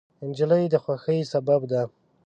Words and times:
نجلۍ 0.27 0.63
د 0.73 0.75
خوښۍ 0.83 1.19
سبب 1.31 1.61
ده. 1.71 1.81